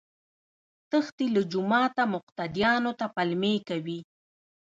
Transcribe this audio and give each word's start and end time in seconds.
تښتي 0.89 1.25
له 1.35 1.41
جوماته 1.51 2.03
مقتديانو 2.13 2.91
ته 2.99 3.05
پلمې 3.15 3.55
کوي 3.69 3.99